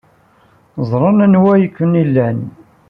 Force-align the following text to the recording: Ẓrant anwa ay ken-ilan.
Ẓrant 0.89 1.19
anwa 1.25 1.49
ay 1.53 1.65
ken-ilan. 1.75 2.39